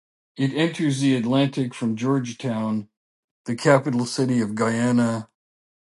It 0.35 0.55
enters 0.55 0.99
the 0.99 1.13
Atlantic 1.15 1.75
from 1.75 1.95
Georgetown, 1.95 2.89
the 3.45 3.55
capital 3.55 4.07
city 4.07 4.41
of 4.41 4.55
Guyana. 4.55 5.29